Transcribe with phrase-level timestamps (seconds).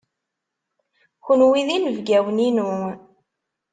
[1.25, 2.63] Kenwi d inebgiwen-inu.